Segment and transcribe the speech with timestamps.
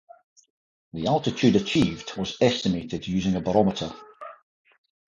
[0.93, 3.93] The altitude achieved was estimated using a barometer.